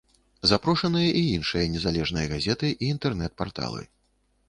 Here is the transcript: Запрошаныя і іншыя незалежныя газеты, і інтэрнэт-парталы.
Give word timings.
Запрошаныя 0.51 1.09
і 1.19 1.21
іншыя 1.35 1.69
незалежныя 1.75 2.33
газеты, 2.35 2.75
і 2.83 2.93
інтэрнэт-парталы. 2.97 3.91